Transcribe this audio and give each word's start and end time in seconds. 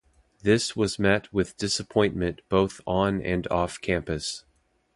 This 0.41 0.75
was 0.75 0.97
met 0.97 1.31
with 1.31 1.57
disappointment 1.57 2.41
both 2.49 2.81
on 2.87 3.21
and 3.21 3.45
off 3.51 3.79
campus. 3.79 4.43